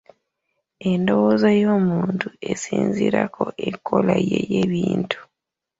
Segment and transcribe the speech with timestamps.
[0.89, 5.19] Endowooza y'omuntu esinziirako enkola ye ey'ebintu.